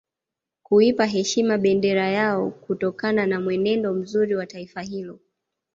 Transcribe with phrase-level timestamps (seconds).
[0.63, 5.19] Kuipa heshima bendera yao kutokana na mwenendo mzuri wa taifa hilo